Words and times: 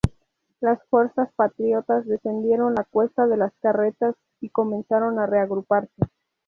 Las 0.61 0.81
fuerzas 0.89 1.29
patriotas 1.35 2.07
descendieron 2.07 2.73
la 2.73 2.85
cuesta 2.85 3.27
de 3.27 3.37
las 3.37 3.53
Carretas 3.61 4.15
y 4.39 4.49
comenzaron 4.49 5.19
a 5.19 5.27
reagruparse. 5.27 5.93